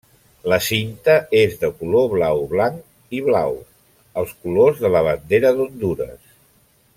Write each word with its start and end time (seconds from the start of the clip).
La 0.51 0.57
cinta 0.67 1.17
és 1.41 1.51
de 1.63 1.69
color 1.81 2.07
blau, 2.13 2.41
blanc 2.53 3.19
i 3.19 3.21
blau, 3.29 3.59
els 4.23 4.35
colors 4.47 4.83
de 4.87 4.93
la 4.97 5.05
bandera 5.11 5.55
d'Hondures. 5.61 6.35